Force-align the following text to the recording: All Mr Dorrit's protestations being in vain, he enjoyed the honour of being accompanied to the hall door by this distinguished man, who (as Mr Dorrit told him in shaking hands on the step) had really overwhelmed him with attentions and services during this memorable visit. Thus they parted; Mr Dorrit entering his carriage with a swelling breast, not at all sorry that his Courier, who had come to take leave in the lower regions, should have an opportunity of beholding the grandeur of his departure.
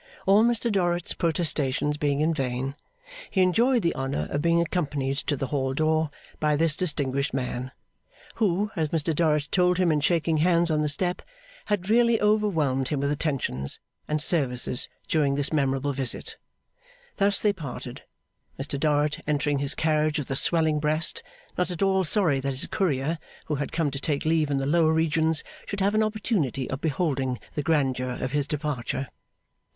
All 0.25 0.43
Mr 0.43 0.71
Dorrit's 0.71 1.13
protestations 1.13 1.95
being 1.97 2.21
in 2.21 2.33
vain, 2.33 2.73
he 3.29 3.43
enjoyed 3.43 3.83
the 3.83 3.93
honour 3.93 4.27
of 4.31 4.41
being 4.41 4.59
accompanied 4.59 5.17
to 5.17 5.37
the 5.37 5.45
hall 5.53 5.75
door 5.75 6.09
by 6.39 6.55
this 6.55 6.75
distinguished 6.75 7.35
man, 7.35 7.71
who 8.37 8.71
(as 8.75 8.89
Mr 8.89 9.15
Dorrit 9.15 9.49
told 9.51 9.77
him 9.77 9.91
in 9.91 10.01
shaking 10.01 10.37
hands 10.37 10.71
on 10.71 10.81
the 10.81 10.89
step) 10.89 11.21
had 11.65 11.87
really 11.87 12.19
overwhelmed 12.19 12.87
him 12.87 12.99
with 12.99 13.11
attentions 13.11 13.79
and 14.07 14.23
services 14.23 14.89
during 15.07 15.35
this 15.35 15.53
memorable 15.53 15.93
visit. 15.93 16.35
Thus 17.17 17.39
they 17.39 17.53
parted; 17.53 18.01
Mr 18.59 18.79
Dorrit 18.79 19.19
entering 19.27 19.59
his 19.59 19.75
carriage 19.75 20.17
with 20.17 20.31
a 20.31 20.35
swelling 20.35 20.79
breast, 20.79 21.21
not 21.59 21.69
at 21.69 21.83
all 21.83 22.03
sorry 22.05 22.39
that 22.39 22.49
his 22.49 22.65
Courier, 22.65 23.19
who 23.45 23.53
had 23.61 23.71
come 23.71 23.91
to 23.91 23.99
take 24.01 24.25
leave 24.25 24.49
in 24.49 24.57
the 24.57 24.65
lower 24.65 24.93
regions, 24.93 25.43
should 25.67 25.79
have 25.79 25.93
an 25.93 26.01
opportunity 26.03 26.67
of 26.71 26.81
beholding 26.81 27.37
the 27.53 27.61
grandeur 27.61 28.13
of 28.13 28.31
his 28.31 28.47
departure. 28.47 29.07